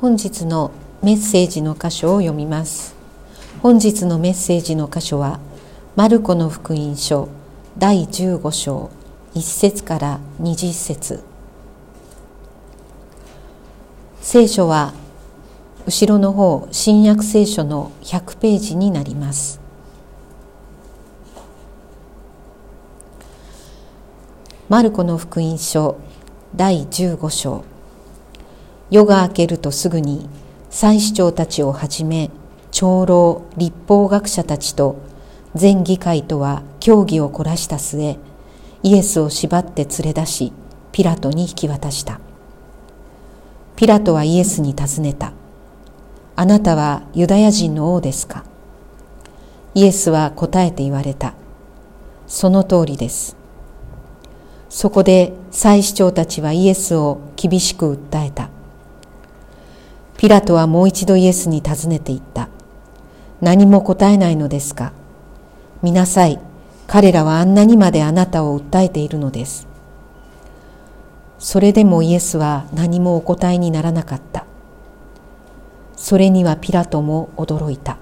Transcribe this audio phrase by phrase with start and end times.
[0.00, 0.70] 本日の
[1.02, 2.94] メッセージの箇所を読みます。
[3.60, 5.40] 本日のメッセージの箇所は
[5.96, 7.28] マルコの福音書
[7.76, 8.90] 第15章
[9.34, 11.24] 1節から20節。
[14.20, 14.94] 聖書は
[15.84, 19.58] 後ろの方新約聖書の100ページになります。
[24.68, 25.98] マルコの福音書
[26.54, 27.77] 第15章。
[28.90, 30.28] 夜が明けるとすぐに
[30.70, 32.30] 祭司長たちをはじめ
[32.70, 34.96] 長老立法学者たちと
[35.54, 38.16] 全議会とは協議を凝らした末
[38.82, 40.52] イエスを縛って連れ出し
[40.92, 42.20] ピラトに引き渡した。
[43.76, 45.32] ピラトはイエスに尋ねた。
[46.36, 48.44] あなたはユダヤ人の王ですか？
[49.74, 51.34] イエスは答えて言われた。
[52.26, 53.36] その通りです。
[54.68, 58.50] そこで祭司長たちはイエスを厳しく訴えた。
[60.18, 62.48] ピラトはもう一度イエスに尋ねて言った。
[63.40, 64.92] 何も答えないのですか
[65.80, 66.40] 見なさい。
[66.88, 69.68] 彼らはあんなにまであなたを訴えているのです。
[71.38, 74.44] それでもイエスは何もお答えにならなかった。
[75.94, 77.96] それにはピラトも驚いた。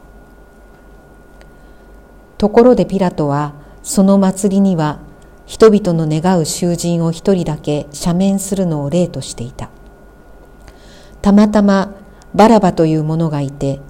[2.39, 3.53] ところでピラトは
[3.83, 5.01] その祭りには
[5.45, 9.69] 人々の願う囚人を一人だけ赦免するのを例としていた。
[11.21, 11.95] たまたま
[12.35, 13.81] バラバという者がいて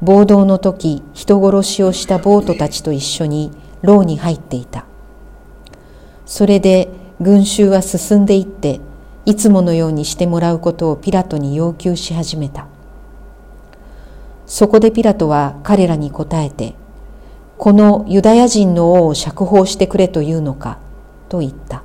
[0.00, 4.84] 暴動の時人殺しをした暴徒たちと一緒に牢に入っていた。
[6.26, 6.88] それで
[7.20, 8.80] 群衆は進んでいって
[9.26, 12.66] いつものようにしてもらうことをピラトに要求し始めた。
[14.46, 16.74] そこでピラトは彼らに答えて
[17.58, 20.78] このユダヤ人の王を釈放してくれというのか
[21.28, 21.84] と言った。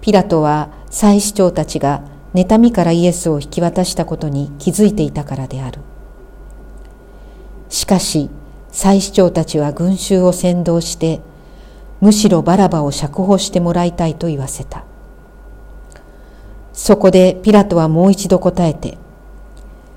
[0.00, 2.02] ピラトは祭司長たちが
[2.36, 5.80] 妬みからイエスを引き渡したことに気づいていたからである。
[7.70, 8.28] しかし
[8.70, 11.22] 祭司長たちは群衆を先導して
[12.02, 14.84] むしろバラバを釈放してもらいたいと言わせた。
[16.74, 18.98] そこでピラトはもう一度答えて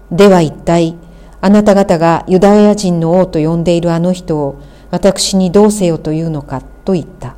[0.10, 0.96] では一体
[1.42, 4.62] あなた方がユダヤ人の王と呼んでいるあの人を
[4.92, 7.36] 私にどうせよというのかと言った。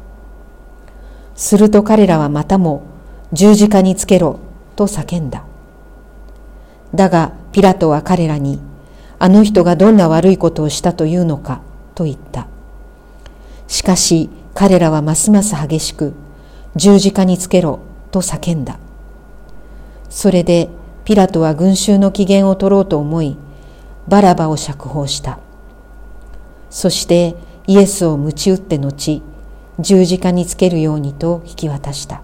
[1.35, 2.83] すると彼らはまたも
[3.33, 4.37] 十字架につけろ
[4.75, 5.43] と叫んだ。
[6.93, 8.59] だがピラトは彼らに、
[9.19, 11.61] あの人がどんな悪いことをしたというのか
[11.95, 12.47] と言った。
[13.67, 16.13] しかし彼らはますます激しく、
[16.75, 17.79] 十字架につけろ
[18.11, 18.79] と叫んだ。
[20.09, 20.69] それで
[21.05, 23.37] ピラトは群衆の機嫌を取ろうと思い、
[24.07, 25.39] バラバを釈放した。
[26.69, 27.35] そして
[27.67, 29.21] イエスを鞭打って後、
[29.79, 32.21] 十字架につけるようにと引き渡した。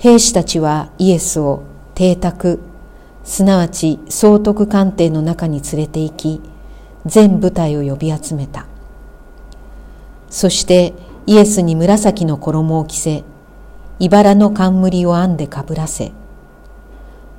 [0.00, 1.62] 兵士たちはイエスを
[1.94, 2.58] 邸宅
[3.22, 6.40] すなわち総督官邸の中に連れて行き
[7.04, 8.64] 全部隊を呼び集めた。
[10.30, 10.94] そして
[11.26, 13.24] イエスに紫の衣を着せ
[13.98, 16.12] 茨の冠を編んでかぶらせ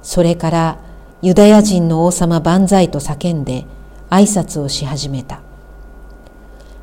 [0.04, 0.78] それから
[1.24, 3.66] ユダヤ人の王様万歳と叫んで
[4.12, 5.42] 挨拶をし始めた。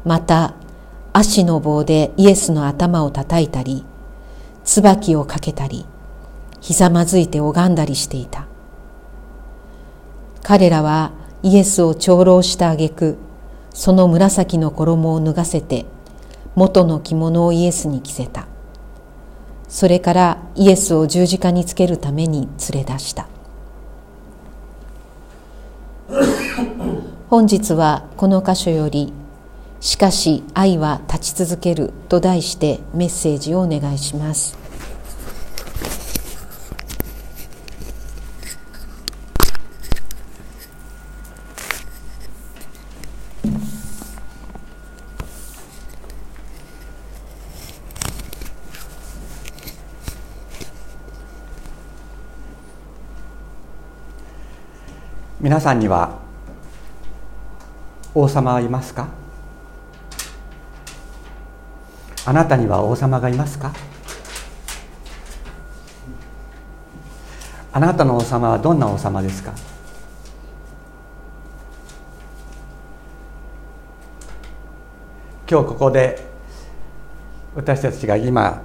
[0.05, 0.55] また
[1.13, 3.85] 足の棒でイエスの頭を叩いたり
[4.69, 5.87] 椿をかけたり
[6.61, 8.47] ひざまずいて拝んだりしていた。
[10.43, 11.13] 彼らは
[11.43, 13.17] イエスを長老した挙句
[13.73, 15.87] その紫の衣を脱がせて
[16.55, 18.47] 元の着物をイエスに着せた。
[19.69, 23.27] それからイエスを十字架につけるために連れ出した。
[27.31, 29.15] 本日はこの箇所より
[29.81, 34.57] 「しかし愛は立ち続ける」と題してメッセージをお願いします。
[55.41, 56.19] 皆さんには
[58.15, 59.07] 王様はいますか？
[62.29, 63.73] あなたには王様がいますか？
[67.73, 69.55] あなたの王様はどんな王様ですか？
[75.51, 76.29] 今日ここで
[77.57, 78.61] 私たちが今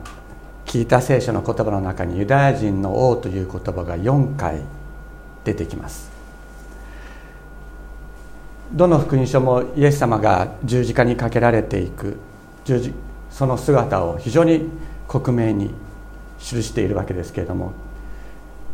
[0.66, 4.60] 聞いた聖書の言葉の中にユダヤ人の王という言葉が4回
[5.46, 6.12] 出てきます。
[8.74, 12.18] どの福音書もイエス様が十字架にかけられていく。
[12.66, 12.94] 十字
[13.34, 14.70] その姿を非常に
[15.08, 15.72] 克明に
[16.40, 17.74] 記しているわけですけれども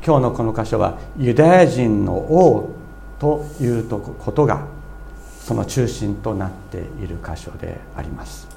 [0.06, 2.76] 今日のこの箇所はユダヤ人の王
[3.20, 4.68] ということが
[5.40, 8.48] その中心となっている箇所であります。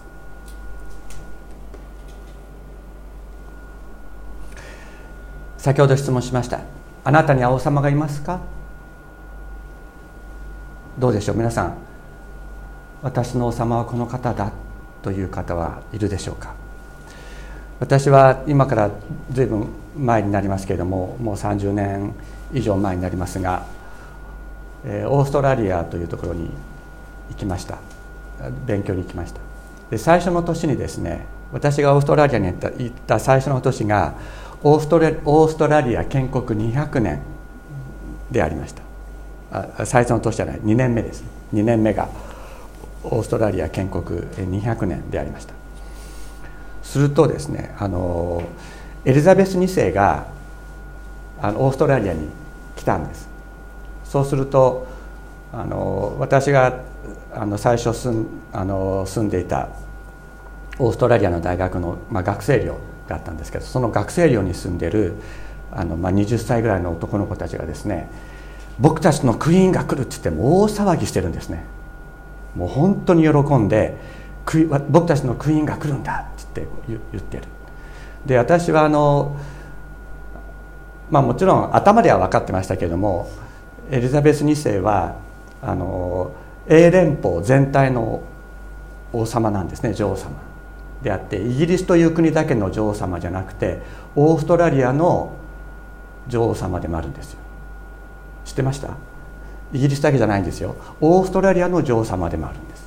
[5.56, 6.60] 先ほど質問しました。
[7.04, 8.40] あなたに王様がいますか？
[10.98, 11.36] どうでしょう？
[11.36, 11.74] 皆さん
[13.02, 14.52] 私の王様はこの方だ
[15.02, 16.54] という方はいるでしょうか。
[17.80, 18.90] 私は今から
[19.32, 19.66] 随分
[19.98, 22.14] 前になりますけれどももう30年
[22.52, 23.66] 以上前になりますが、
[24.84, 26.50] えー、オーストラリアというところに
[27.30, 27.78] 行きました。
[28.66, 29.40] 勉強に行きました。
[29.90, 34.14] で最初の年にですね私がオーストラリアに行った行った最初の年が
[34.62, 37.20] オーストラオーストラリア建国200年
[38.30, 38.82] でありました。
[39.52, 41.22] あ最初の年じゃない2年目です
[41.52, 42.08] 2年目が
[43.04, 45.54] オーストラリア建国200年でありました。
[46.82, 48.42] するとですねあの
[49.04, 50.26] エリザベス2世が
[51.40, 52.28] あのオーストラリアに
[52.76, 53.28] 来たんです。
[54.04, 54.86] そうすると
[55.52, 56.80] あの私が
[57.34, 59.68] あの最初住んあの住んでいた
[60.78, 62.78] オーストラリアの大学の、まあ、学生寮
[63.08, 65.14] があったんですけどその学生寮に住んでる
[65.70, 68.08] あの、まあ、20歳ぐらいの男の子たちがですね
[68.78, 71.64] 僕たちのクイーンが来るって言って大騒ぎしてるんですね。
[72.56, 73.96] もう本当に喜んで
[74.90, 77.44] 僕たちのクイーンが来るんだって言ってる。
[78.26, 79.36] で私はあの
[81.10, 83.30] まあもちろん頭では分かってましたけれども
[83.90, 85.16] エリザベス2世は
[85.62, 86.32] あの
[86.68, 88.22] 英連邦全体の
[89.12, 90.30] 王様なんですね女王様。
[91.02, 93.82] であってイギリスという国だけの女王様じゃなくて
[94.14, 95.32] オーストラリアの
[96.28, 97.38] 女王様でもあるんですよ。
[98.44, 98.90] 知ってました？
[99.72, 100.76] イギリスだけじゃないんですよ。
[101.00, 102.82] オーストラリアの女王様でもあるんです。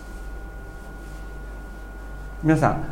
[2.43, 2.83] 皆さん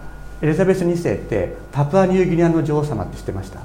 [0.41, 3.59] エリザベス2世ってパプアニューギニアの女王様って知ってました？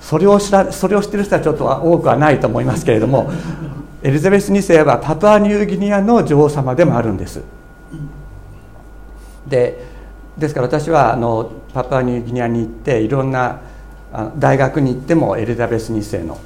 [0.00, 3.30] それを知らそれを知ってる人はちょっと多くはないと思いますけれども
[4.02, 7.40] エリザベス2世はパプアニューギニアの女王様でもあるんです。
[9.46, 9.84] で
[10.36, 13.60] ですから私はあのパプアニューギニアに行っていろんな
[14.38, 16.36] 大学に行ってもエリザベス2世の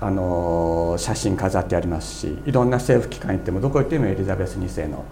[0.00, 5.04] あの写真飾ってありますしいろんな政府機関行ってもどこ行ってもエリザベス2世の、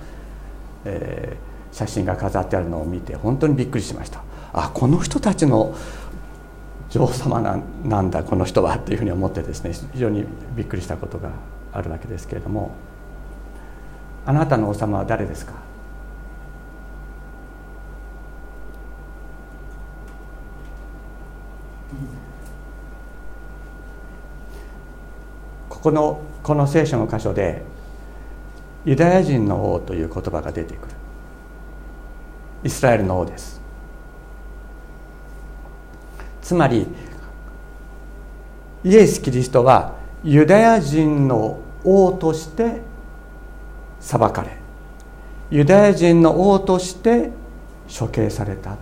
[0.85, 4.23] えー、写真が飾ってあるのを見て本当にびっくりしました。
[4.53, 5.75] あこの人たちの
[6.91, 10.25] 女王様なんだこの人はっていうふうに思ってですね非常に
[10.57, 11.31] びっくりしたことが
[11.73, 12.71] あるわけですけれども
[14.27, 15.55] あなたの王様は誰ですか？
[25.85, 27.63] このこの聖書の箇所で
[28.87, 30.95] ユダヤ人の王という言葉が出てくる。
[32.65, 33.61] イスラエルの王です。
[36.41, 36.87] つまり
[38.83, 42.81] イエス・キリストはユダヤ人の王として
[44.01, 44.57] 裁かれ
[45.51, 47.31] ユダヤ人の王として
[47.99, 48.79] 処刑された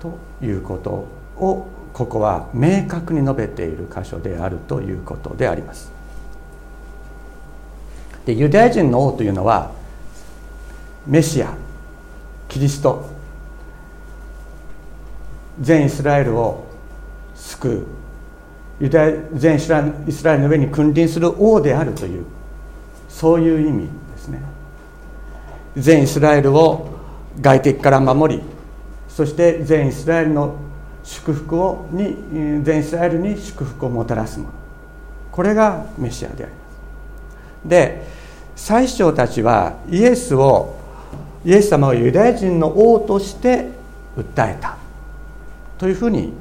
[0.00, 5.93] ということをここは明確に述べている箇所であるということであります。
[8.26, 9.72] でユダヤ人の王というのは
[11.06, 11.54] メシア
[12.48, 13.08] キリスト
[15.60, 16.64] 全イスラエルを
[17.34, 17.86] 救
[18.80, 22.24] うユダヤ全イスラエルの上に君臨する王であるという
[23.08, 24.42] そういう意味ですね。
[25.76, 26.88] 全イスラエルを
[27.40, 28.42] 外敵から守り
[29.08, 30.56] そして全イスラエルの
[31.04, 32.16] 祝福をに
[32.64, 34.50] 全イスラエルに祝福をもたらすもの。
[35.30, 36.63] これがメシアであります。
[37.64, 38.06] で
[38.56, 40.76] 最初たちはイエスを
[41.44, 43.68] イエス様をユダヤ人の王として
[44.16, 44.76] 訴えた。
[45.78, 46.32] というふうに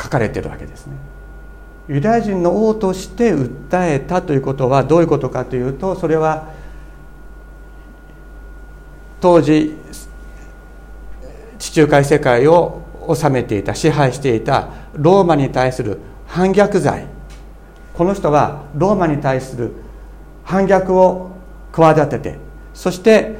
[0.00, 0.94] 書かれているわけですね。
[1.88, 6.48] ユダヤ人の王として訴えたということはどういうことかというとそれは
[9.20, 9.76] 当時
[11.58, 12.82] 地中海世界を
[13.14, 17.06] 治めていた支配していたローマに対する反逆罪
[17.94, 19.72] この人はローマに対する
[20.44, 21.30] 反逆を
[21.72, 22.38] 企てて
[22.74, 23.36] そして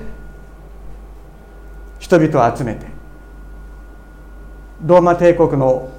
[1.98, 2.86] 人々を集めて
[4.84, 5.90] ローマ帝国の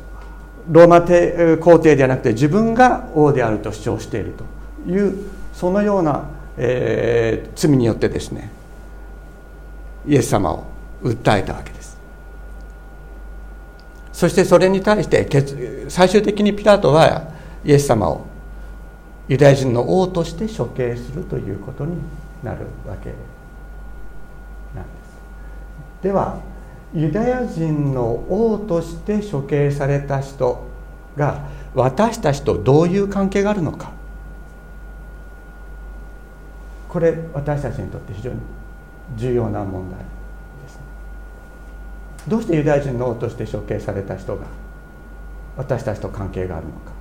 [0.69, 8.49] ローマ帝皇帝ではなくて自分が王であると主張しているというそのような、えー、罪によってですね
[10.07, 10.65] イエス様を
[11.01, 11.97] 訴えたわけです。
[14.11, 15.27] そしてそれに対して
[15.89, 17.29] 最終的にピラトは
[17.65, 18.25] イエス様を
[19.27, 21.97] ユダヤ人の王として処刑するということに
[22.43, 23.09] なるわけ
[24.75, 26.03] なんです。
[26.03, 26.39] では
[26.93, 30.65] ユダヤ人の王として処刑された人
[31.15, 33.91] が私たちとどういう関係があるのか。
[36.89, 38.39] これ私たちにとって非常に
[39.15, 40.05] 重要な問題で
[40.69, 40.81] す、ね、
[42.27, 44.45] どうしてユダヤ人の王として処刑された人が
[45.57, 46.92] 私たちと関係があるのか。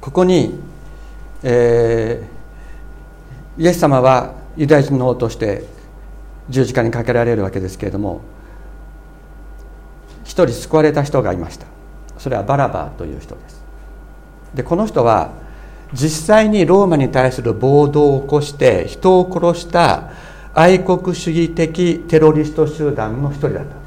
[0.00, 0.58] ここに、
[1.42, 5.64] えー、イエス様はユダヤ人の王として
[6.48, 8.22] 十字架にかけられるわけですけれども
[10.24, 11.66] 一人救われた人がいました。
[12.18, 13.64] それはバラバーという人です。
[14.54, 15.32] でこの人は
[15.92, 20.10] 実際にローマに対する暴動を起こして人を殺した
[20.54, 23.80] 愛国主義的テロリスト集団の一人だったんです。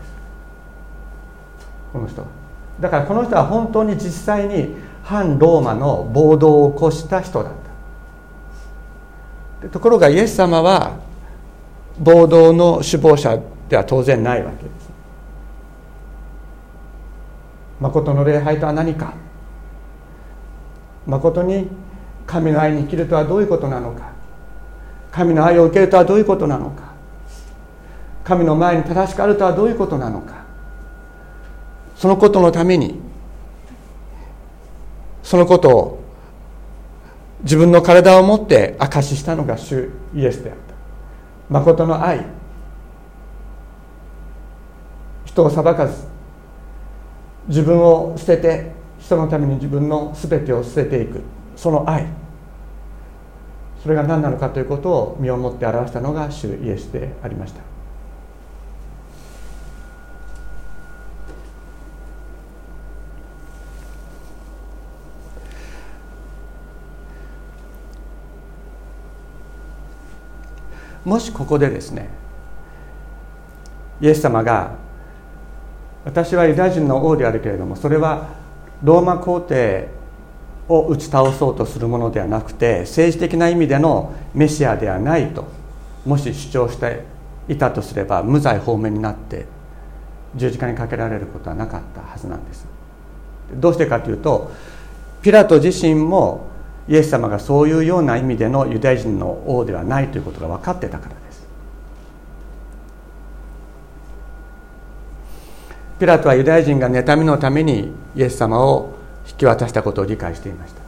[1.94, 2.28] この人は。
[2.80, 7.54] だからこの人は本当に実際に反ローマの暴動を起こした人だっ
[9.62, 9.70] た。
[9.70, 10.98] ところがイエス様は
[12.00, 14.74] 暴動の首謀者では当然ないわけです。
[17.80, 19.14] 誠の礼拝とは何か？
[21.06, 21.68] 誠に
[22.26, 24.12] 神の愛に生きるとはどういうことなのか？
[25.12, 26.94] 神の愛を受けるとはどういうことなのか？
[28.24, 30.44] 神の前に正しくあるとはどういうことなのか？
[31.98, 33.00] そのことのために
[35.24, 36.04] そのことを
[37.44, 40.74] 自分の体を持って証ししたのが主イエスであった。
[41.50, 42.26] 誠の愛。
[45.26, 46.08] 人を裁かず。
[47.48, 51.22] 自分を捨てて人のために自分の全てを捨てていく。
[51.56, 52.08] その愛。
[53.82, 57.73] それが何なのかということを身をもって表したのが主イエスでありました。
[71.06, 72.10] もしここでですね
[74.02, 74.76] イエス様が
[76.06, 78.30] 私はユダヤ人の王であるけれどもそれは
[78.84, 79.88] ローマ皇帝
[80.68, 85.46] を打ち倒そうとするものではなくて政治的な意味でのメシアではないと
[86.06, 87.04] もし主張して
[87.48, 89.46] いたとすれば無罪放免になって
[90.36, 92.66] 十字架にかけられることはなかったはずなんです。
[93.54, 94.52] どうしてかというと
[95.22, 96.48] ピラト自身も
[96.88, 101.44] イエス様がそういうような意味でのユダヤ人の王ではないということが分かってたからです。
[106.00, 108.96] ピラトはユダヤ人が妬みのためにイエス様を
[109.30, 110.82] 引き渡したことを理解していました。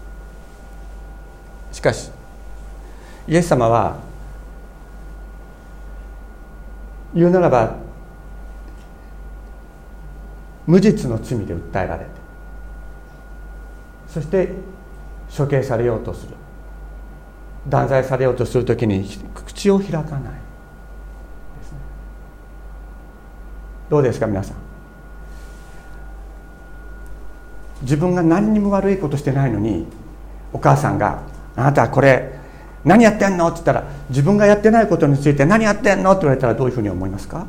[1.72, 2.10] しかし
[3.28, 3.98] イエス様は
[7.14, 7.76] 言うならば
[10.68, 12.12] 無実の罪で訴えられて
[14.08, 14.50] そして
[15.36, 16.34] 処刑されようとする。
[17.68, 20.34] 断罪されようとするときに口を開かない、
[23.90, 24.58] どうですか皆さん？
[27.82, 29.88] 自分が何にも悪いことしてないのに
[30.54, 31.24] お母さんが
[31.58, 32.40] 「あなたこれ
[32.84, 37.48] 何やってんの?」って言ったら自分がやってないことについて「何やってんの?」って言われたらどういうふうに思いますか？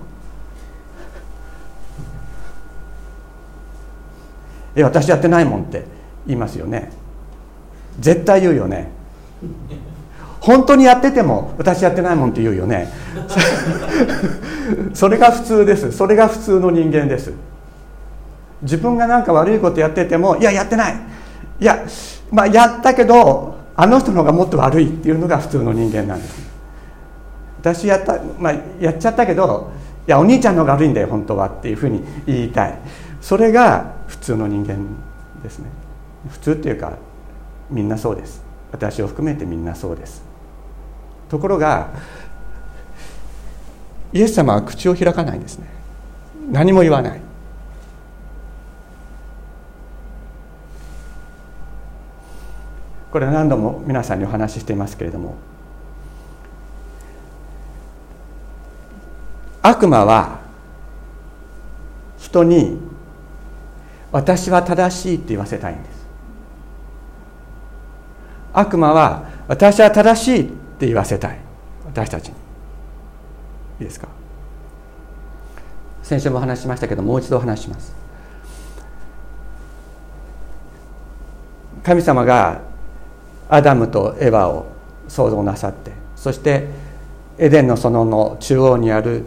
[4.75, 5.85] え私やってないもんって
[6.26, 6.90] 言いますよね。
[7.98, 8.90] 絶対言うよね。
[10.40, 12.88] 本当にやってても私やってないもんって言うよね。
[14.94, 15.90] それが普通です。
[15.92, 17.32] それが普通の人間です。
[18.62, 20.94] 自分が何か悪いことやっててもいややってない。
[21.60, 21.84] いや
[22.30, 26.46] まあやったけどあの人の方がもっと悪いっていうのが普通の人間なんです。
[27.60, 29.70] 私やった、まあ、やっちゃったけど
[30.06, 32.78] いやお兄ちゃんの方が悪いんだよ本当はっていうふうに言いたい。
[33.20, 34.76] それが普通の人間
[35.42, 35.66] ですね。
[36.30, 36.92] 普通っていうか
[37.70, 38.42] みんなそうです。
[38.73, 40.23] 私を含めてみんなそうです。
[41.28, 41.90] ところが
[44.12, 45.66] イエス様は口を開かないんですね。
[46.50, 47.26] 何も言わない。
[53.16, 55.37] これは何度も皆さんにお話ししていますけれども
[59.62, 60.40] 悪魔は
[62.18, 62.78] 人に
[64.12, 65.95] 私は正しいって言わせたいんです。
[68.58, 70.44] 悪魔は私は正しいっ
[70.78, 71.38] て言わせたい。
[71.84, 72.34] 私たちに。
[72.34, 74.08] いいですか？
[76.02, 77.94] 先週も話しましたけどもう一度話します。
[81.82, 82.62] 神様が
[83.50, 84.66] アダムとエヴァを
[85.06, 86.68] 創造なさってそして
[87.38, 89.25] エデンの園の中央にある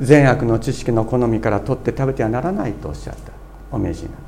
[0.00, 3.32] 善悪の知識の好みから取って食べてはならないとおっしゃった。
[3.70, 4.20] お命じになっ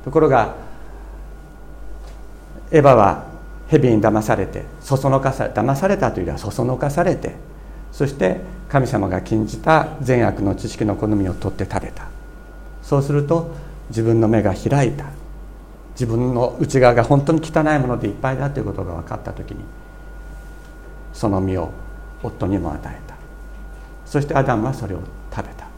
[0.00, 0.56] たところが
[2.74, 3.24] エヴァは
[3.68, 7.36] 蛇に騙されてそそのかさ騙されたというよりはそそのかされて
[7.92, 12.08] そして神様が禁じた善悪の知識の好みを取って食べた。
[12.82, 13.52] そうすると
[13.88, 15.04] 自分の目が開いた。
[15.92, 19.58] 自分の内側が本当に汚いものでいっぱいだということが分かった時に
[21.12, 21.70] その実を
[22.24, 23.14] 夫にも与えた。
[24.04, 24.98] そしてアダムはそれを
[25.32, 25.68] 食べた。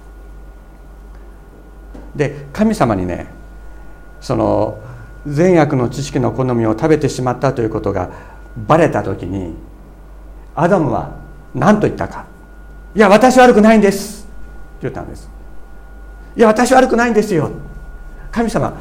[2.16, 3.26] で神様にね
[4.22, 4.78] その
[5.26, 8.10] 善悪の知識の好みを食べてしまったということが
[8.66, 9.54] バレた時に
[10.54, 11.16] アダムは
[11.54, 12.26] 何と言ったか
[12.94, 14.28] 「いや私悪くないんです」って
[14.82, 15.28] 言ったんです
[16.36, 17.50] 「いや私悪くないんですよ」
[18.30, 18.74] 神様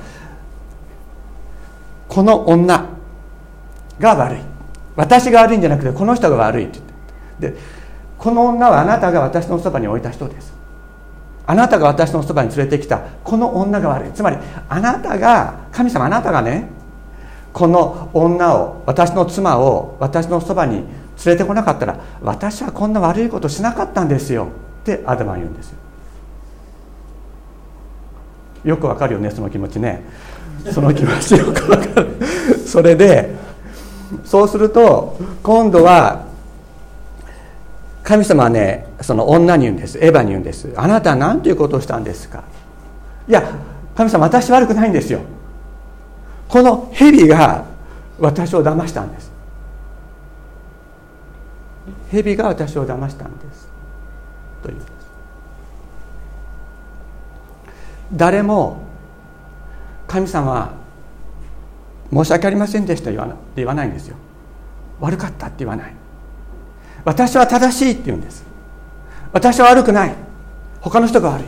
[2.08, 2.86] この女
[4.00, 4.40] が悪い。
[4.96, 6.80] 私が悪いんじゃなくてこの人が悪いって
[7.42, 7.60] 言って。
[7.60, 7.62] で
[8.18, 10.54] この女はあなたが私のそばに置いた人です。
[11.48, 14.12] あなたが私のそばに連れてきたこの女が悪い。
[14.14, 14.38] つまり
[14.68, 16.70] あなたが神様あなたがね
[17.54, 20.88] この女を私の妻を私のそばに連
[21.25, 24.50] れてこなかったら私はこんな悪いことしなかったんですよ。
[24.82, 25.78] ってアダマは言うんですよ。
[28.66, 30.04] よくわかるよねその気持ちね。
[30.72, 32.18] その気持ちよくわかる。
[32.66, 33.36] それで
[34.24, 36.25] そうすると今度は
[38.05, 39.97] 神様はねその女に言うんです。
[39.97, 40.71] エヴァに言うんです。
[40.77, 42.43] あなたは何ということをしたんですか？
[43.27, 43.51] いや
[43.95, 45.21] 神様私悪くないんですよ。
[46.47, 47.65] この蛇が
[48.19, 49.31] 私を騙したんです。
[52.12, 53.67] 蛇が私を騙したんです。
[54.62, 54.77] という
[58.13, 58.83] 誰も
[60.05, 60.74] 神様は
[62.13, 63.19] 申し訳ありませんでしたって
[63.55, 64.15] 言わないんですよ。
[65.00, 65.95] 悪かったって言わない。
[67.05, 68.43] 私は正しいって言うんです。
[69.31, 70.15] 私は悪くない。
[70.81, 71.47] 他の人が悪い。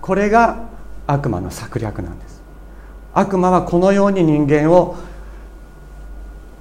[0.00, 0.64] これが
[1.06, 2.40] 悪魔の策略なんです。
[3.14, 4.96] 悪魔はこのように人間を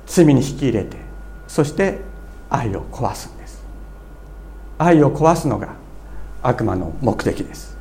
[0.05, 0.98] 罪に引き入れて
[1.48, 2.01] そして
[2.50, 3.63] 愛を壊すんです。
[4.77, 5.75] 愛を壊すのが
[6.44, 7.77] 悪魔の目的です。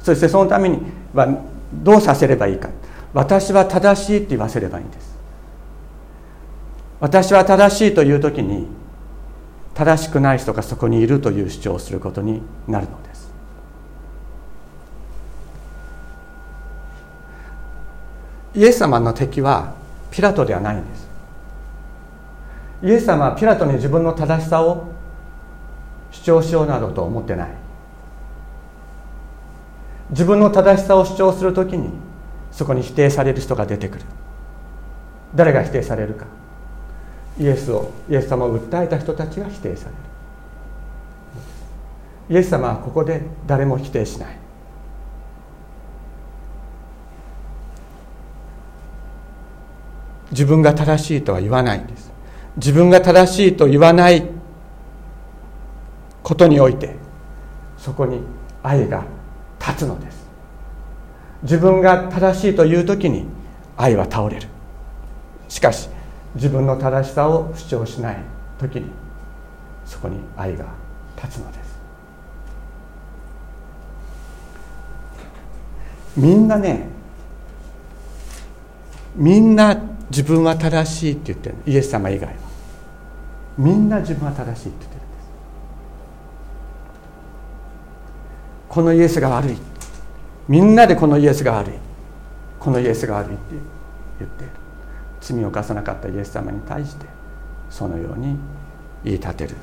[0.00, 0.80] そしてそのために
[1.12, 1.28] は
[1.72, 2.68] どうさせればいいか。
[3.12, 5.13] 私は正しいって言わせればいいんです。
[7.04, 8.66] 私は正しいという時に
[9.74, 13.30] 正しくない人がそこにいるという主張をすることになるのです。
[18.54, 19.74] イエス様の敵は
[20.10, 21.06] ピラトではないんです。
[22.82, 24.86] イエス様はピラトに自分の正しさを
[26.10, 27.50] 主張しようなどと思ってない。
[30.08, 31.90] 自分の正しさを主張するときに
[32.50, 34.04] そこに否定される人が出てくる。
[35.34, 36.24] 誰が否定されるか。
[37.38, 39.96] イエスをイエス様を訴えた人たちが否定される。
[42.30, 44.36] イエス様はここで誰も否定しない。
[50.30, 52.12] 自分が正しいとは言わないんです。
[52.56, 54.24] 自分が正しいと言わない
[56.22, 56.94] ことにおいて
[57.76, 58.20] そこに
[58.62, 59.04] 愛が
[59.60, 60.24] 立つのです。
[61.42, 63.26] 自分が正しいという時に
[63.76, 64.48] 愛は倒れる。
[65.48, 65.88] しかし
[66.34, 68.18] 自分の正しさを主張しない
[68.58, 68.86] 時に
[69.84, 70.66] そこに愛が
[71.16, 71.78] 立つのです。
[76.16, 76.88] みんなね
[79.16, 81.56] みんな自分は正しいって言ってる。
[81.66, 82.34] イエス様以外は。
[83.56, 85.28] みんな自分は正しいって言ってるんです。
[88.68, 89.56] このイエスが悪い。
[90.48, 91.72] みんなでこのイエスが悪い。
[92.58, 93.42] このイエスが悪いって
[94.18, 94.50] 言ってる。
[95.24, 97.06] 罪を犯さなかったイエス様に対して
[97.70, 98.36] そのように
[99.02, 99.56] 言い立てる。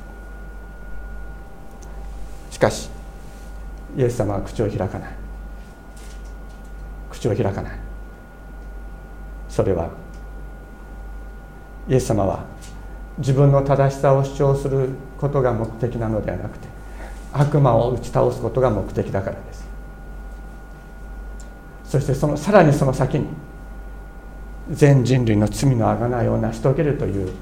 [2.50, 2.90] しかし
[3.96, 5.12] イエス様は口を開かない。
[7.10, 7.78] 口を開かない。
[9.48, 9.90] それは
[11.88, 12.44] イエス様は
[13.18, 14.88] 自分の正しさを主張する
[15.20, 16.66] ことが目的なのではなくて
[17.32, 19.62] 悪魔を打ち倒すことが目的だからです。
[21.84, 23.26] そしてそのさらにその先に
[24.70, 27.32] 全人類の罪のあがないを成し遂げるという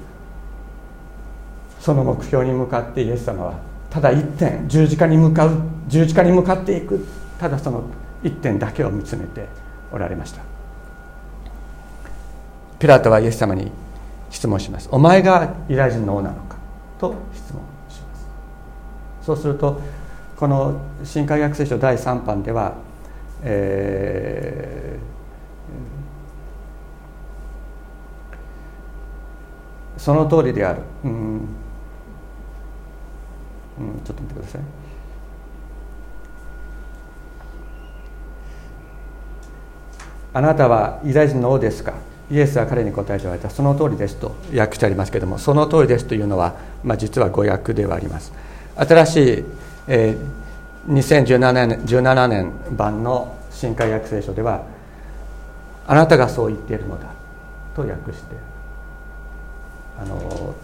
[1.79, 7.05] その目標に向かってイエス様はただ一点十字架に向かう十字架に向かっていく
[7.39, 7.83] ただその
[8.23, 9.47] 一点だけを見つめて
[9.91, 10.41] おられました。
[12.79, 13.71] ピラトはイエス様に
[14.29, 14.89] 質問します。
[14.91, 16.57] お前がイラ人の王なのか
[16.99, 18.27] と質問します。
[19.23, 19.81] そうすると
[20.37, 22.75] この新海学聖書第3版では、
[23.43, 25.10] えー、
[30.01, 31.41] その通りである、うん、うん、
[34.03, 34.61] ちょっと待ってください。
[40.33, 41.93] あなたはユダヤ人の王ですか？
[42.31, 43.51] イエスは彼に答えて言われた。
[43.51, 48.33] その通りですと訳してありますけれどもその通りですというのは、まあ、実は語訳ではあります。
[48.77, 49.45] 新しい、
[49.87, 54.63] えー、2017年 ,17 年版の新海訳聖書では
[55.85, 57.05] あなたがそう言っているのだ
[57.75, 58.50] と訳して
[60.01, 60.55] あの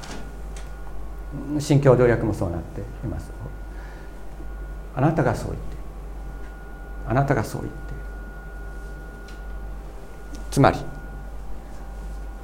[1.60, 3.32] 新共同訳もそうなっています。
[4.96, 5.78] あなたがそう言って
[7.08, 7.78] あなたがそう言って
[10.50, 10.80] つまり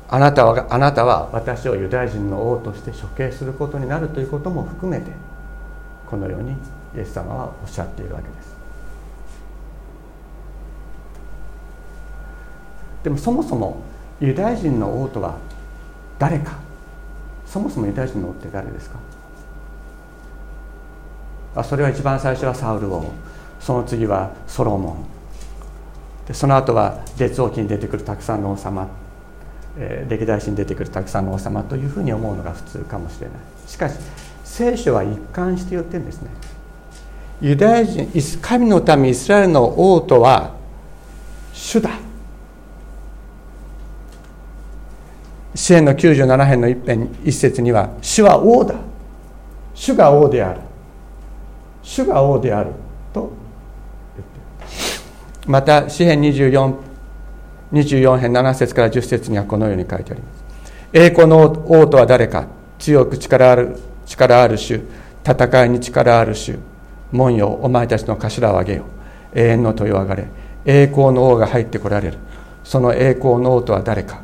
[0.07, 5.11] あなたはあなたは私をユダヤ人の王として処刑することになるということも含めて
[6.07, 6.51] このように
[6.95, 8.53] イエス様はおっしゃっているわけです。
[13.03, 13.81] でもそもそも
[14.21, 15.37] ユダヤ人の王とは
[16.19, 16.62] 誰か
[17.53, 18.97] そもそもユダヤ人の王って誰ですか？
[21.55, 23.11] あそれは一番最初はサウル王
[23.59, 25.05] その次はソロモン。
[26.27, 28.87] でその後は列王記に出てくるたくさんの王様、
[29.77, 33.37] えー、歴代史に出てくるたくさんの王様というふうに思うのが普通かもしれない。
[33.67, 33.99] しかし
[34.43, 36.31] 聖書は一貫して言ってるんですね。
[37.39, 38.09] ユダヤ人
[38.41, 40.55] 神の民イスラエルの王とは
[41.53, 41.91] 主だ。
[45.55, 48.75] 支援の97編の一編一節には主は王だ。
[49.73, 50.61] 主が王である。
[51.81, 52.71] 主が王である。
[53.13, 53.31] と
[55.45, 56.75] また詩編24
[57.73, 60.43] 24編7節から10節にはこのように書いてあります。
[60.93, 62.47] 栄光の王とは誰か。
[62.79, 64.81] 強く力ある力ある主。
[65.25, 66.57] 戦いに力ある主。
[67.11, 68.85] 門よお前たちの頭を上げよ。
[69.33, 70.27] 永遠の豊上がれ。
[70.65, 72.17] 栄光の王が入ってこられる。
[72.63, 74.22] その栄光の王とは誰か。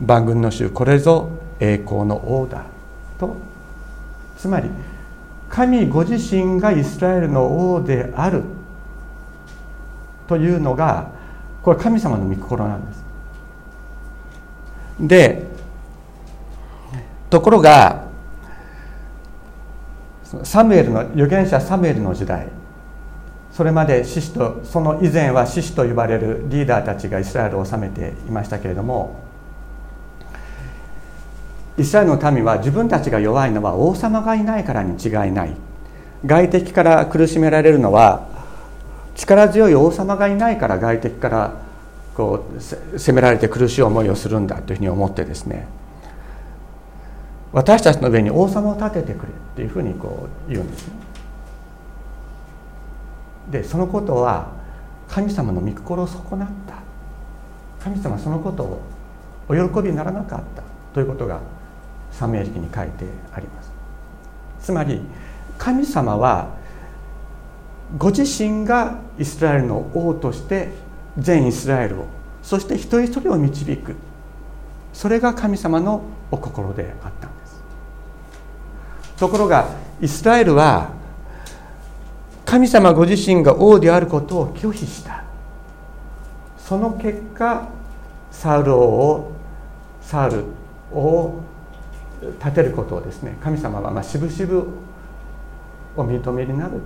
[0.00, 2.64] 万軍の主これぞ栄光の王だ
[3.18, 3.36] と。
[4.36, 4.70] つまり
[5.48, 8.42] 神ご自身がイスラエルの王である
[10.26, 11.10] というのが
[11.62, 13.04] これ神様の御心なんです。
[15.00, 15.46] で
[17.28, 18.04] ところが
[20.44, 22.48] サムエルの預言者サムエルの時代。
[23.52, 29.29] それまで獅子とその以前は獅子と呼ばれるリーダーたちがイスラエルを治めていましたけれども
[31.80, 35.56] イスラエルの民は自分たちが弱いのは王様がいないからに違いない。
[36.26, 38.28] 外敵から苦しめられるのは
[39.14, 41.54] 力強い王様がいないから外敵から
[42.14, 45.66] こう責められて苦しい思いをするんだというふうに思ってですね。
[47.52, 50.94] 私たちの上に王様を立ててくれっていうふうにこう言うんですね。
[53.50, 54.48] でそのことは
[55.08, 56.74] 神様の御心を損なった。
[57.82, 58.82] 神様はそのことを
[59.48, 60.62] お喜びにならなかった
[60.92, 61.40] ということが
[62.12, 63.70] サムエル記に書いてあります。
[64.60, 65.00] つまり
[65.58, 66.48] 神様は
[67.98, 70.70] ご自身がイスラエルの王として
[71.18, 72.06] 全イスラエルを
[72.42, 73.96] そして一人一人を導く。
[74.92, 77.60] それが神様のお心であったんです。
[79.18, 79.68] ところが
[80.00, 80.90] イスラエルは
[82.44, 85.22] 神様ご自身が王であることを拒否した。
[86.58, 87.68] その結果
[88.30, 89.32] サウル王を
[90.00, 90.44] サウル
[90.92, 91.40] 王を
[92.22, 94.68] 立てることをですね神様はまあしぶしぶ
[95.96, 96.80] お認めになる。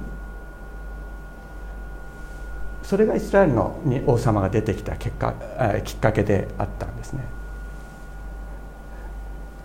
[2.82, 5.32] それがイスラエルのに王様が出てきた結果
[5.84, 7.24] きっかけであったんですね。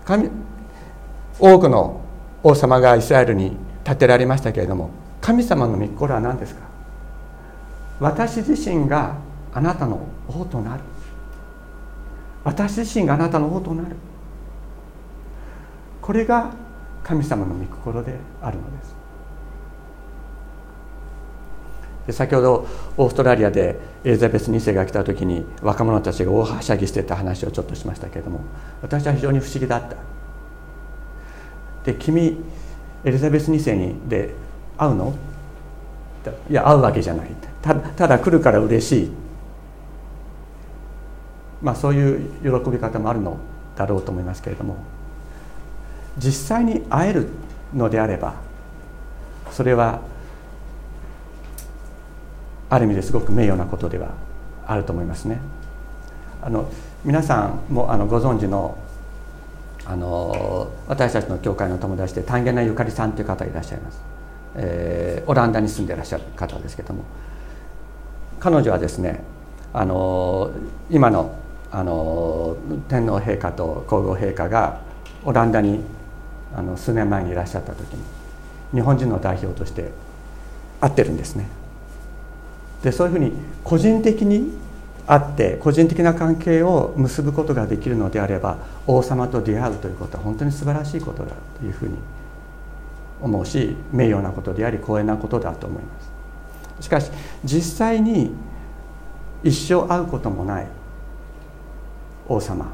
[0.05, 0.29] 神
[1.39, 2.01] 多くの
[2.43, 4.89] 王様がイスラエルに建てられましたけれども
[5.21, 6.61] 神様の御心は何ですか？
[7.99, 9.17] 私自身が
[9.53, 10.83] あなたの王となる。
[12.43, 13.95] 私自身があなたの王となる。
[16.09, 16.49] これが
[17.03, 18.95] 神様の御心であるのです。
[22.07, 22.67] で先ほど
[22.97, 28.39] オーストラリアでエリザベス2世が来た時に若者たちが大はしゃぎしてた話をちょっとしましたけれども
[28.81, 29.97] 私は非常に不思議だった。
[31.85, 32.43] で君
[33.03, 34.33] エリザベス2世にで
[34.79, 35.13] 会うの？
[36.49, 37.29] いや会うわけじゃない。
[37.61, 39.11] たただ来るから嬉しい。
[41.61, 43.37] まあそういう喜び方もあるの
[43.75, 44.75] だろうと思いますけれども。
[46.19, 47.27] 実際に会える
[47.73, 48.35] のであれば
[49.51, 50.01] それは
[52.69, 54.09] ある意味ですごく名誉なことでは
[54.67, 55.39] あると思いますね。
[56.41, 56.69] あの
[57.03, 58.77] 皆さんもあのご存知の
[59.85, 63.99] あの私たちの教会の友達で丹下なゆかりさんという方がいらっしゃいます、
[64.55, 67.03] えー、オランダに住んでいらっしゃる方ですけども
[68.39, 69.23] 彼女はですね
[69.73, 70.51] あの
[70.91, 71.35] 今の
[71.71, 72.55] あの
[72.87, 74.81] 天皇陛下と皇后陛下が
[75.23, 75.81] オランダに
[76.55, 78.01] あの数年前にいらっしゃった時に
[78.73, 79.91] 日本人の代表として
[80.81, 81.47] 会ってるんですね。
[82.83, 83.33] でそういうふうに
[83.63, 84.53] 個人的に
[85.05, 88.57] 会って個人的な関係を結ぶことができるのであれば
[88.87, 91.95] 王様と出会うということは本当に素晴らしいことだというふうに
[93.21, 95.89] 思うし名誉なことであり光栄なことだと思いま
[96.79, 96.85] す。
[96.85, 97.11] しかし
[97.43, 98.31] 実際に
[99.43, 100.67] 一生会うこともない
[102.27, 102.71] 王様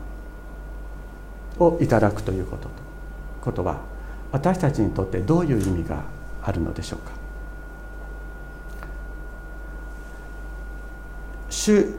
[1.58, 2.70] をいただくということ
[3.46, 3.78] ことは
[4.32, 6.04] 私たちにとってどういう意味が
[6.44, 7.12] あるのでしょうか？
[11.50, 11.94] 主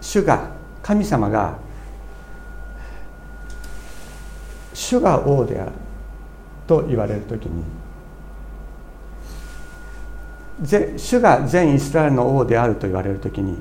[0.00, 0.50] 主が
[0.82, 1.58] 神様が
[4.72, 5.72] 主が王である
[6.66, 7.62] と言われる時に
[10.98, 13.58] 主が全イスラエルの王であると言われる時に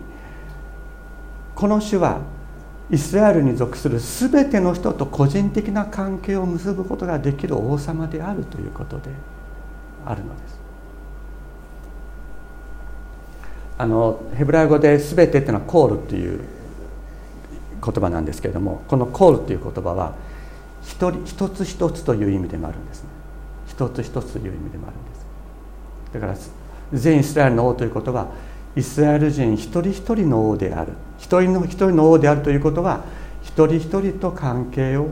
[1.53, 2.21] この主は
[2.91, 9.10] イスラエルに属する全ての人と個人的な関係を結ぶことができる王様であるということで
[10.06, 10.60] あるのです。
[13.77, 16.41] あのヘブライ語で「全て」っていうのは「コール」っていう
[17.84, 20.13] 言葉なんですけれどもこの「コール」っていう言葉は
[20.84, 23.10] 一人一つ一つという意味でもあるんですね。
[23.67, 25.25] 一つ一つという意味でもあるんです。
[26.13, 26.36] だから
[26.93, 28.27] 全イスラエルの王ということは
[28.75, 30.93] イスラエル人一人一人の王である。
[31.17, 33.03] 一人の一人の王であるということは
[33.41, 35.10] 一人一人と関係を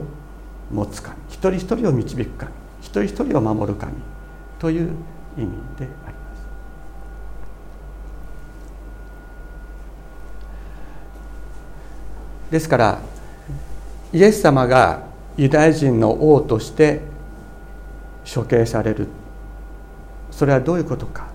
[0.72, 1.16] 持つ神。
[1.28, 2.52] 一人一人を導く神。
[2.80, 3.92] 一人一人を守る神
[4.58, 4.90] という
[5.36, 5.46] 意味
[5.78, 6.42] であります。
[12.50, 12.98] ですから
[14.12, 15.04] イエス様が
[15.36, 17.00] ユダヤ人の王として
[18.32, 19.06] 処刑される。
[20.30, 21.28] それはどういうことか。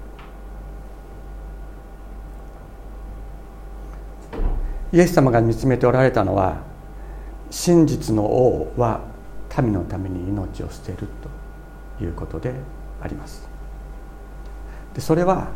[4.95, 6.62] イエス様が見つめておられたのは
[7.51, 9.01] 真実の王は
[9.62, 11.10] 民のために命を捨てる
[11.99, 12.53] ということで
[13.01, 13.45] あります。
[14.93, 15.49] でそれは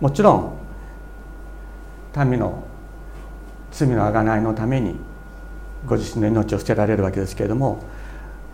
[0.00, 2.64] もちろん民の
[3.70, 4.96] 罪の贖いのために
[5.86, 7.84] ご自身の命を捨てられるわけですけれども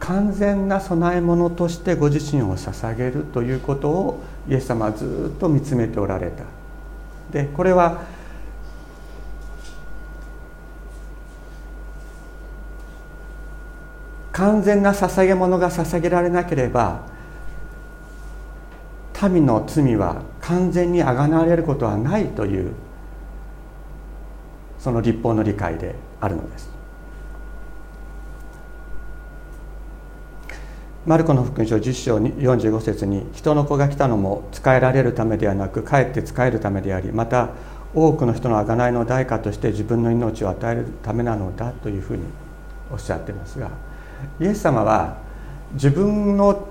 [0.00, 6.42] 完全な供え物としてご自身を捧げるということをイエス様はずっと見つめておられた。
[7.30, 8.18] でこれは
[14.32, 17.02] 完全な捧げ物が捧げられなければ
[19.28, 22.72] 民の罪は完全にあがなわれることはないという
[24.78, 26.70] その立法の理解であるのです。
[31.06, 37.48] マルコの福音書10章45節に人の子が来たのも仕えられるためではなくかえって仕えるためでありまた
[37.94, 42.24] 多くの人の贖いの代価として自分の命を与えるためなのだというふうに
[42.92, 43.70] おっしゃってますが
[44.40, 45.16] イエス様は
[45.74, 46.68] 自分の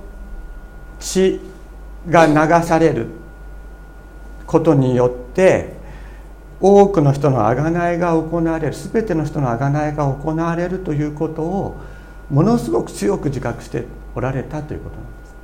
[0.99, 1.39] 血
[2.09, 2.33] が流
[2.65, 3.07] される
[4.45, 5.73] ことによって
[6.61, 11.77] 多くの人の贖いが行われる全ての人の贖いが行われるということを
[12.29, 13.85] ものすごく強く自覚して
[14.15, 15.35] おられたということなんです。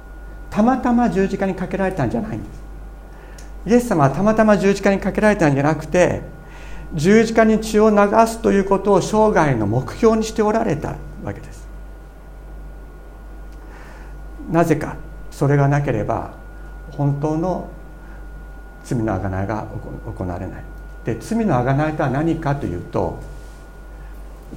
[0.49, 2.65] たまたま十字架にかけられたんじゃないんです。
[3.65, 6.21] イエス様はたまたま十字架にかけられたんじゃなくて
[6.93, 11.64] 十字架に血を流すということを生涯の目標にしておられたわけです。
[14.51, 14.95] なぜか
[15.31, 16.31] それがなければ
[16.91, 17.69] 本当の
[18.83, 19.67] 罪の贖いが
[20.17, 20.63] 行われない。
[21.03, 23.19] で罪の贖いとは何かというと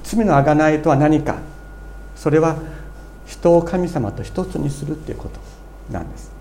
[0.03, 1.37] 罪の贖いとは何か
[2.15, 2.57] それは
[3.25, 5.39] 人を神様と一つにするっていうこと
[5.91, 6.31] なんです。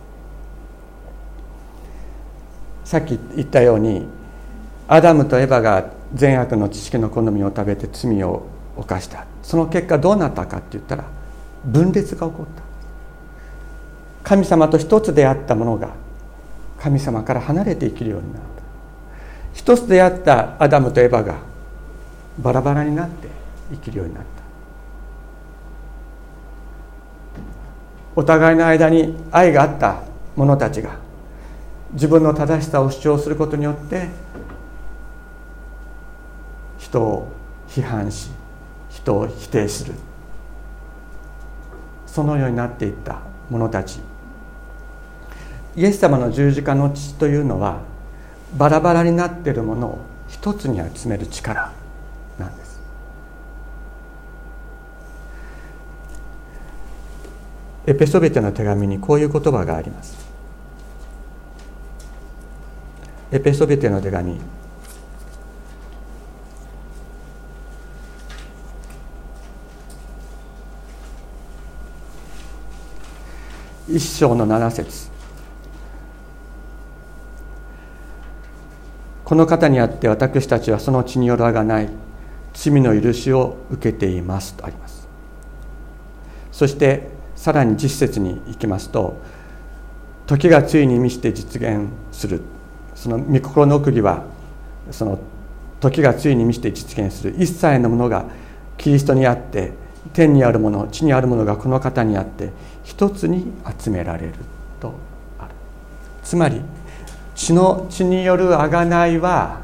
[2.84, 4.06] さっき言ったように
[4.87, 9.26] アダムとエバが善悪の知識の好みを食べて罪を犯した。
[9.42, 11.04] その結果どうなったかって言ったら
[11.64, 12.67] 分裂が起こった。
[14.29, 15.95] 神様と一つであったものが
[16.79, 18.49] 神様から離れて生きるようになった。
[19.55, 21.38] 一つであったアダムとエヴァが
[22.38, 23.27] バラバラになって
[23.71, 24.29] 生きるようになった。
[28.17, 30.03] お互いの間に愛があった
[30.37, 30.99] 者たちが
[31.95, 34.09] 自分の正しさを主張することによって
[36.77, 37.29] 人を
[37.67, 38.31] 批判し
[38.91, 39.95] 人を否定する。
[42.07, 44.01] そのようになっていった者たち。
[45.79, 47.83] イエス様の十字架の父というのは
[48.57, 51.73] バラバラになっているものを一つに集める力
[52.37, 52.81] なんです。
[57.87, 60.17] エペソビテの手紙にこういう言葉があります。
[63.31, 64.37] エペソビテの手紙。
[73.88, 75.17] 一章の七節。
[79.29, 81.91] この方にあって私たちはその血によるあがない。
[82.55, 85.07] 罪の許しを受けていますとあります。
[86.51, 89.21] そしてさらに実節に行きますと
[90.27, 92.41] 時がついに満ちて実現する。
[92.95, 94.25] その御心の奥義は
[94.91, 95.19] その
[95.79, 97.35] 時がついに満ちて実現する。
[97.37, 98.25] 一切のものが
[98.79, 99.73] キリストにあって
[100.14, 102.51] 天にあるもの地にあるものがこの方にあって
[102.83, 104.33] 一つに集められる
[104.81, 104.95] と
[105.38, 105.51] ある。
[106.25, 106.62] つまり
[107.38, 109.61] 血の血による贖いは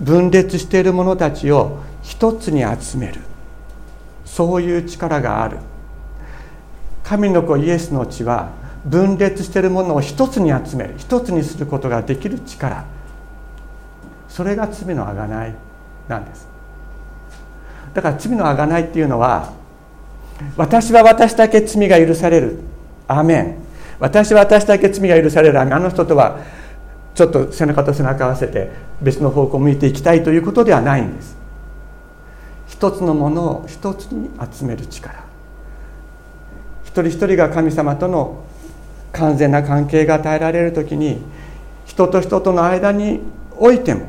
[0.00, 3.20] 分裂している者たちを一つに集める。
[4.24, 5.58] そういう力がある。
[7.04, 8.50] 神の子イエスの血は
[8.84, 10.94] 分裂しているものを一つに集める。
[10.98, 12.84] 一つにすることができる力。
[14.28, 15.54] それが罪の贖い
[16.08, 16.48] なんです。
[17.94, 19.52] だから罪の贖いっていうのは
[20.56, 22.58] 私は私だけ罪が許される。
[23.06, 23.56] アーメン。
[24.00, 25.60] 私は私だけ罪が許される。
[25.60, 26.63] あの人とは
[27.14, 31.36] ちょっと背中と背中合わせて別の方向を向いていきたいということではないんです。
[32.66, 35.24] 一つのものを一つに集める力。
[36.84, 38.44] 一人一人が神様との
[39.12, 41.22] 完全な関係が与えられる時に
[41.86, 43.20] 人と人との間に
[43.56, 44.06] おいても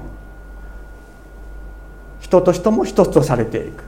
[2.20, 3.84] 人と人も一つとされていく。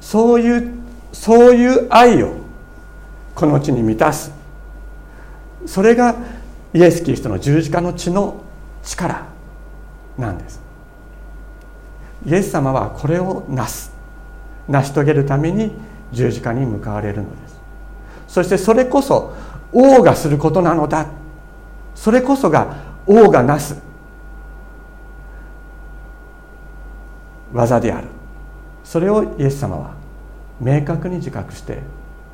[0.00, 0.72] そういう
[1.12, 2.34] そういう愛を
[3.34, 4.30] この地に満たす。
[5.66, 6.14] それが
[6.76, 8.42] イエス・キリストの十字架の血の
[8.82, 9.24] 力
[10.18, 10.60] なんです。
[12.26, 13.94] イエス様はこれをなす。
[14.68, 15.72] 成し遂げるために
[16.12, 17.58] 十字架に向かわれるのです。
[18.28, 19.32] そしてそれこそ
[19.72, 21.06] 王がすることなのだ。
[21.94, 23.80] それこそが王がなす。
[27.54, 28.08] 技である。
[28.84, 29.94] それをイエス様は
[30.60, 31.80] 明確に自覚して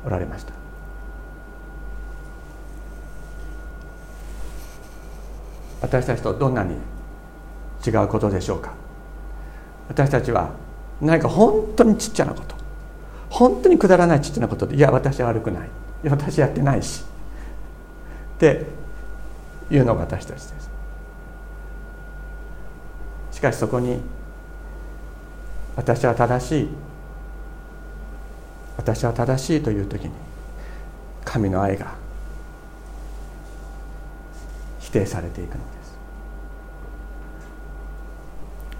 [0.05, 0.62] おられました。
[5.83, 6.75] 私たちとどんなに
[7.85, 8.73] 違うことでしょうか。
[9.89, 10.51] 私たちは
[11.01, 12.55] 何か本当にちっちゃなこと。
[13.29, 15.67] 本当にくだらないちっちゃなことでいや私は悪くない。
[15.67, 17.03] いや私やってないし。
[18.35, 18.65] って
[19.69, 20.69] いうのが私たちです。
[23.31, 23.99] しかしそこに
[25.75, 26.69] 私は正しい
[28.77, 30.11] 私は正しいという時に
[31.25, 31.95] 神の愛が
[34.79, 35.97] 否定されていくのです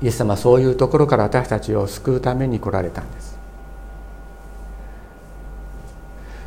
[0.03, 3.39] イエス様はそういうところから私たちを救うために来られたんです。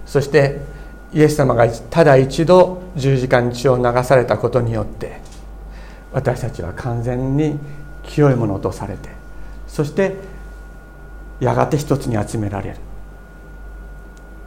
[0.05, 0.61] そして
[1.15, 5.21] イエス様がただ一度十字架に血を流されたことによって
[6.13, 7.59] 私たちは完全に
[8.03, 9.09] 清いものとされて
[9.67, 10.17] そして
[11.41, 12.77] やがて一つに集められる。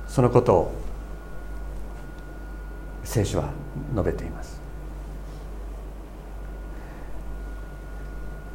[0.07, 0.71] そのことを
[3.03, 3.49] 聖書は
[3.91, 4.58] 述べています。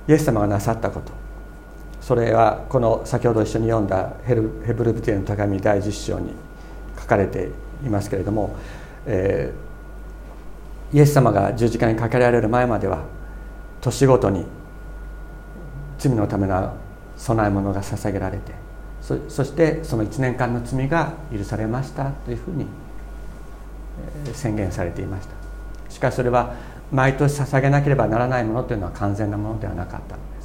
[0.09, 1.13] イエス様がなさったこと。
[2.01, 6.35] それはこの先ほど一緒に読んだヘルヘブルブティの手紙第10章に
[6.99, 7.49] 書かれて
[7.83, 8.55] いますけれども、
[9.07, 13.05] えー、イエス様が十字架にかけられる前までは
[13.81, 14.45] 年ごとに
[15.99, 16.77] 罪のための
[17.17, 18.53] 供え物が捧げられて
[19.01, 22.67] そそしてその1年間の罪が許されましたというふうに
[24.35, 25.35] 宣言されていました。
[25.91, 26.55] しかしそれは
[26.95, 30.17] 毎年捧げなければならないものというのは完全なものではなかった。
[30.17, 30.43] ので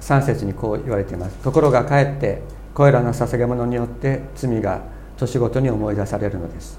[0.00, 1.36] す3節にこう言われています。
[1.38, 4.82] ところがかえってこれらの捧げ物によって罪が
[5.16, 6.78] 年ごとに思い出されるのです。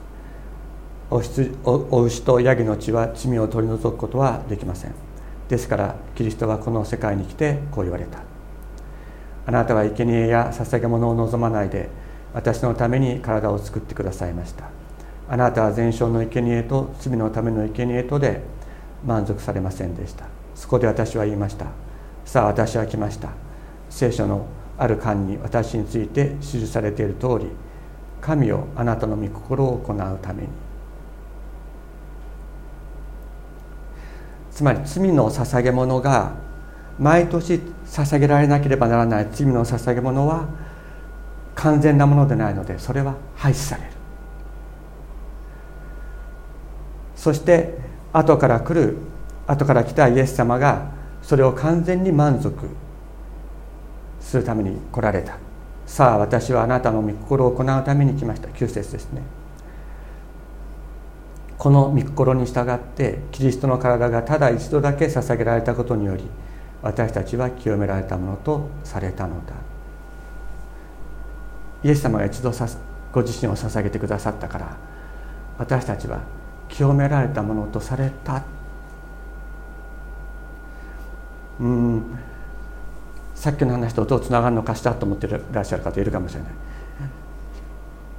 [1.11, 1.21] お
[1.91, 4.93] お牛とヤギの血は罪を取り除くことはできません。
[5.49, 8.19] ですからキリストはこの世界に来てこう言われた。
[9.45, 11.89] あなたは生贄や捧げ物を望まないで
[12.33, 14.74] 私のために体を作ってくださいました。
[15.27, 18.41] あなたは全焼の生贄と罪のための生贄とで
[19.03, 20.25] 満足されませんでした。
[20.53, 21.67] そこで私は言いました。
[22.25, 23.29] さあ私は来ました。
[23.89, 24.45] 聖書の
[24.77, 27.47] ある間に私について記されている通り
[28.21, 30.49] 神をあなたの御心を行うために。
[34.51, 36.33] つまり罪の捧げ物が
[36.97, 39.27] 毎年捧げられなければならない。
[39.31, 40.47] 罪の捧げ物は
[41.55, 43.94] 完全なものでないのでそれは廃止される。
[47.25, 47.73] そして
[48.13, 48.97] 後から来る
[49.47, 50.91] 後から来たイエス様が
[51.23, 52.53] それを完全に満足
[54.19, 55.39] するために来られた。
[55.87, 58.49] さあ私はあなたの御心を行うために来ました。
[58.49, 59.23] 9節ですね。
[61.57, 66.29] この御心に従ってキリストの体がただ一度だけ捧げられたことにより
[66.83, 69.53] 私たちは清められたものとされたのだ。
[71.83, 72.51] イエス様が一度
[73.11, 74.77] ご自身を捧げてくださったから
[75.57, 78.43] 私たちは清められたものとされた。
[81.59, 82.03] うん。
[83.33, 86.49] さっきの話とどうつながるのかしらと思っていらっしゃる方いるかもしれない。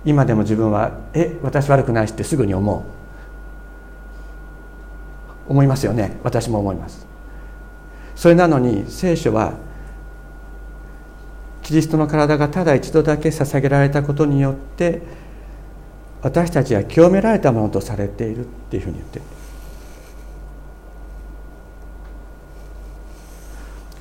[0.04, 2.82] 今でも自分は「え私悪くないし」ってすぐに思う。
[5.48, 6.16] 思いますよね。
[6.22, 7.06] 私も思います。
[8.14, 9.54] それなのに聖書は
[11.62, 15.02] キリストの体がただ一度だけ捧げられたことによって
[16.26, 19.24] 私たちは清められたものとされているっていうふうに言ってる。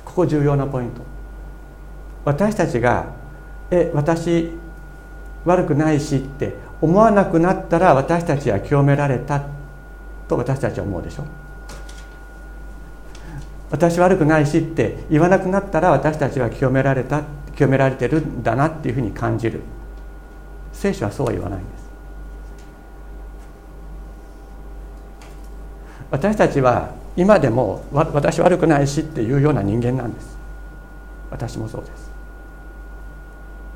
[0.04, 1.02] ここ重要なポイント。
[2.24, 3.12] 私たちが
[3.70, 4.50] 「え私
[5.44, 9.42] 悪くないし」って思わなくなったら私たちは清められた
[10.26, 11.22] と私たちは思うでしょ。
[13.70, 17.22] 私悪くないしって言わなくなったら私たちは清められた
[17.54, 19.60] 清められてるんだなっていうふうに感じる。
[20.72, 21.85] 聖書はそうは言わないんです。
[26.10, 30.36] 私たちは今でも私悪くないしっていうような人間なんです。
[31.30, 32.10] 私もそうです。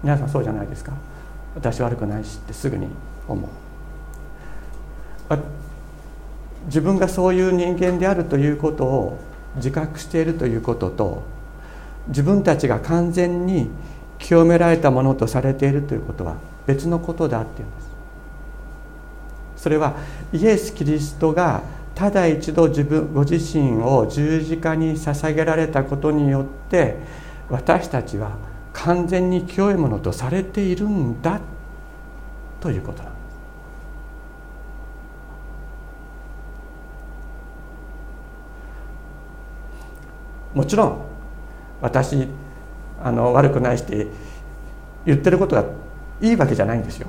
[0.03, 0.93] 皆さんそうじゃないですか。
[1.55, 2.87] 私悪くないしってすぐに
[3.29, 3.51] 思う。
[6.67, 9.19] 自分がそういう人間であるということを
[9.57, 11.23] 自覚しているということと
[12.09, 13.71] 自分たちが完全に
[14.19, 17.91] 清められたものとされているということは別のことだっていうんです。
[19.57, 19.97] それは
[20.33, 21.63] イエス・キリストが
[22.01, 26.97] ただ一度自分ご自身を十字架に捧げられたことによって
[27.51, 28.39] 私たちは
[28.73, 31.43] 完全に清いものとされているんだ
[32.59, 33.19] ということなんで
[40.55, 40.57] す。
[40.57, 41.03] もちろん
[41.83, 42.27] 私
[43.03, 44.07] あの悪くないして
[45.05, 45.67] 言ってることが
[46.21, 47.09] いいわけじゃないんですよ。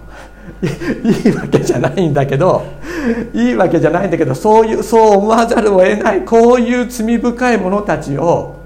[1.04, 2.64] いいわけじゃないんだけど
[3.34, 8.60] いいわけじゃないんだけどそういうそう思わざるを得ないこういう罪深い者たちを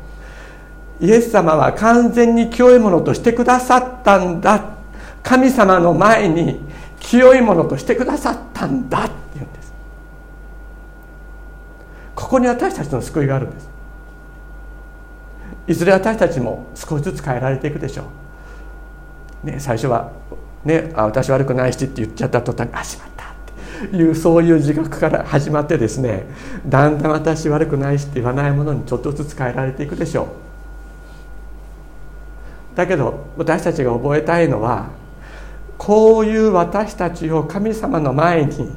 [0.99, 4.75] イエス様は完全に清いものとしてくださったんだ。
[5.23, 6.59] 神様の前に
[6.99, 9.73] 清いものとしてくださったんだって言うんです。
[12.13, 13.69] ここに私たちの救いがあるんです。
[15.67, 18.03] いずれ私たちも少しずつ変えられていくでしょ
[19.43, 20.11] う、ね、最初は、
[20.65, 23.27] ね「あ私悪くないし」って言っちゃった途端「あしまった」っ
[23.89, 23.95] て。
[23.95, 26.25] いうそういう自覚から始まってですね
[26.65, 30.27] だんだん私悪くないしって言わないものにちょっとずつ変えられていくでしょう。
[32.75, 34.87] だけど私たちが覚えたいのは
[35.77, 38.75] こういう私たちを神様の前に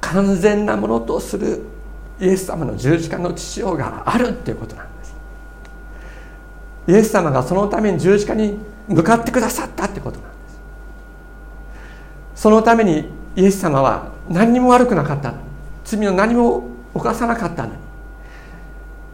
[0.00, 1.62] 完全なものとする
[2.20, 5.14] イエス様の十字架の父親があるっていうことなんです。
[6.88, 8.58] イエス様がそのために十字架に
[8.88, 10.36] 向かってくださったってことなんで
[12.34, 12.42] す。
[12.42, 15.34] そのためにイエス様は何にも悪くなかった。
[15.84, 16.64] 罪を何も
[16.94, 17.74] 犯さなかったのに。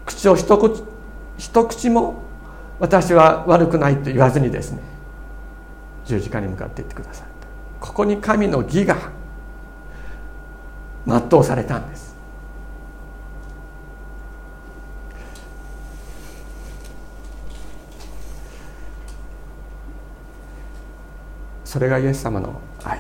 [0.07, 0.83] 口を一口
[1.37, 2.23] 一口も
[2.81, 4.81] 私は悪くないと言わずにですね
[6.07, 7.27] 十字架に向かっていってくださっ
[7.81, 7.87] た。
[7.87, 8.97] ここに神の義が
[11.07, 12.08] 全うされたんです。
[21.69, 22.99] それがイエス様の愛。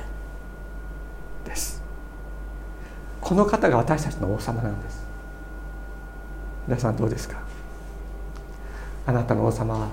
[1.46, 1.82] です。
[3.18, 5.06] この方が私たちの王様なんです。
[6.66, 7.38] 皆さんどうですか？
[9.06, 9.88] あなたの王様は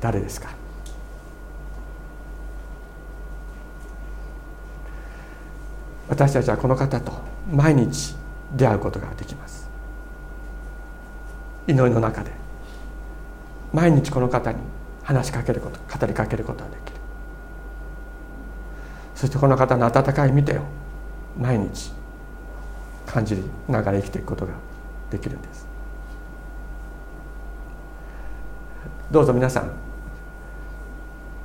[0.00, 0.50] 誰ですか？
[6.08, 7.12] 私たちはこの方と
[7.52, 8.14] 毎日
[8.54, 9.68] 出会うことができます。
[11.66, 12.30] 祈りの中で。
[13.72, 14.58] 毎日この方に
[15.02, 16.91] 話しかけること語りかけることができる
[19.22, 20.62] そしてこの方の温かい見てを
[21.38, 21.92] 毎日
[23.06, 24.52] 感じながら生きていくことが
[25.12, 25.64] できるんです。
[29.12, 29.70] どうぞ皆さん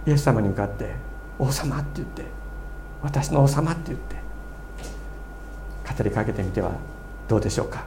[0.07, 0.95] イエス様に向かって
[1.37, 2.25] 「王様」って言って
[3.03, 4.15] 「私の王様」って言って
[5.95, 6.71] 語りかけてみては
[7.27, 7.83] どうでしょうか？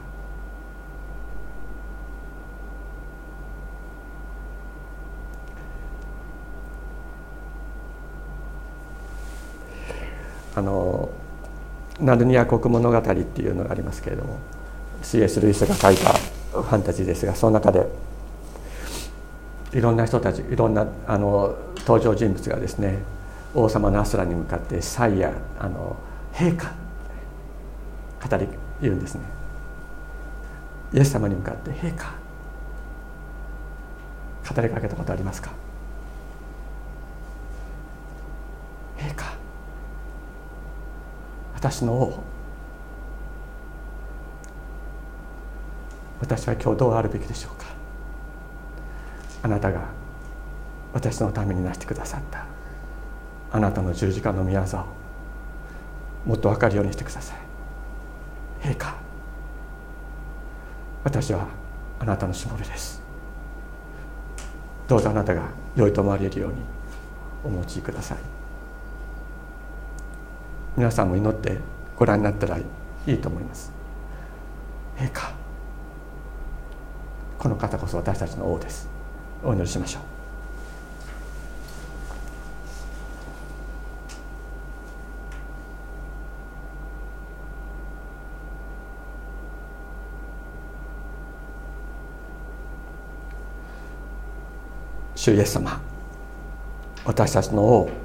[10.60, 11.08] あの
[12.00, 14.38] ナルニア国物語っていうのがありますけれども
[15.02, 15.40] C.S.
[15.40, 16.12] ルイスが書いた
[16.52, 17.86] ファンタジーですがその中で
[19.72, 22.98] いろんな人たちいろんなあの登場人物がですね
[23.54, 25.96] 王様のアスラに向かって「サイヤあの
[26.34, 26.72] 陛下」
[28.28, 28.46] 語り
[28.82, 29.22] 言うんですね
[30.92, 32.12] イエス様に向かって「陛下」
[34.54, 35.52] 語りかけたことありますか
[38.98, 39.40] 陛下
[41.60, 42.22] 私の王
[46.20, 47.66] 私は今日どうあるべきでしょうか。
[49.42, 49.88] あなたが
[50.94, 52.46] 私のためになしてくださった。
[53.52, 54.64] あなたの十字架の御業を
[56.24, 57.34] もっと分かるようにしてくださ
[58.62, 58.68] い。
[58.68, 58.96] 陛下
[61.04, 61.46] 私は
[61.98, 63.02] あなたのしもべです。
[64.88, 65.42] どうぞあなたが
[65.76, 66.56] 良いと思われるように
[67.44, 68.39] お持ちください。
[70.80, 71.58] 皆さんも祈って
[71.94, 72.64] ご覧になったらい
[73.06, 73.70] いと思います。
[74.96, 75.30] 陛下
[77.38, 78.88] この方こそ私たちの王です。
[79.44, 80.02] お祈りしましょう。
[95.14, 95.78] 主イエス様
[97.04, 97.99] 私たちの王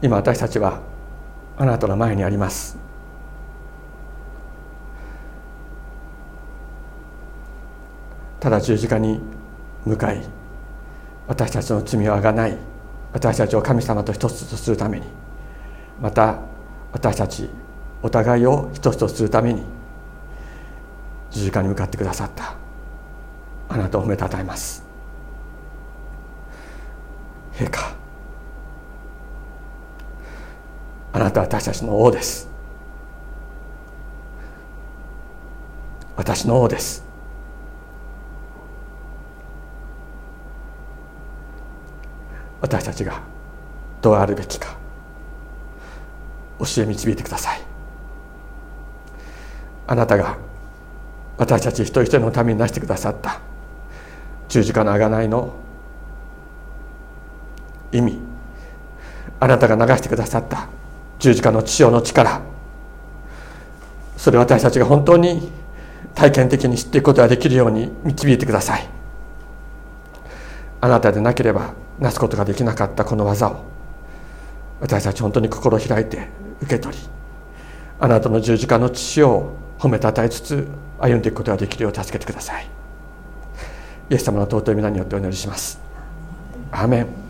[0.00, 0.80] 今私たちは
[1.56, 2.78] あなたの前にあります。
[8.38, 9.20] ただ十字架に
[9.84, 10.22] 向かい
[11.26, 12.56] 私たちの罪をあがない。
[13.12, 15.06] 私たちを神様と一つとするために。
[16.00, 16.38] また
[16.92, 17.50] 私たち
[18.02, 19.64] お互いを一つとするために
[21.30, 22.54] 十字架に向かってくださった。
[23.68, 24.84] あなたを褒めたたえます。
[27.54, 27.97] 陛下
[31.12, 32.48] あなたは私たちの王です。
[36.16, 37.04] 私の王です。
[42.60, 43.20] 私たちが
[44.02, 44.76] どうあるべきか
[46.58, 47.60] 教え導いてください。
[49.86, 50.36] あなたが
[51.38, 53.40] 私たち一人一人のためになしてくださった
[54.48, 55.54] 十字架の贖いの
[57.92, 58.18] 意味
[59.40, 60.68] あなたが流してくださった
[61.18, 62.40] 十字架の血潮の力。
[64.16, 65.50] それを私たちが本当に
[66.14, 68.88] 体験的に知っていくことができるように導いてください。
[70.80, 73.64] あなたでなければなすことができなかったこの技を
[74.80, 76.28] 私たち本当に心を開いて
[76.62, 77.02] 受け取り
[77.98, 80.68] あなたの十字架の父を褒めたたえつつ
[81.00, 82.66] 歩んでいくことができるよう助けてください。
[84.10, 85.80] イエス様の尊い皆によってお祈りします。
[86.70, 87.27] アメン。